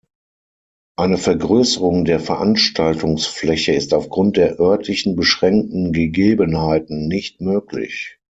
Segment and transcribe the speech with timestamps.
[0.97, 8.17] Eine Vergrößerung der Veranstaltungsfläche ist aufgrund der örtlichen, beschränkten Gegebenheiten nicht möglich.